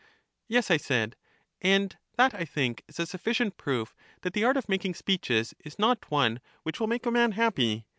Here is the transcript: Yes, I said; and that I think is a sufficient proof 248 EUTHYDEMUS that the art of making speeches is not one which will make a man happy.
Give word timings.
Yes, 0.47 0.71
I 0.71 0.77
said; 0.77 1.15
and 1.61 1.95
that 2.15 2.33
I 2.33 2.43
think 2.43 2.81
is 2.87 2.99
a 2.99 3.05
sufficient 3.05 3.57
proof 3.57 3.91
248 4.23 4.23
EUTHYDEMUS 4.23 4.23
that 4.23 4.33
the 4.33 4.43
art 4.43 4.57
of 4.57 4.67
making 4.67 4.95
speeches 4.95 5.53
is 5.63 5.77
not 5.77 6.09
one 6.09 6.41
which 6.63 6.79
will 6.79 6.87
make 6.87 7.05
a 7.05 7.11
man 7.11 7.33
happy. 7.33 7.85